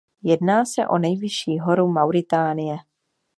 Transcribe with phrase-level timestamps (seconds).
[0.23, 2.77] Jedná se o nejvyšší horu Mauritánie.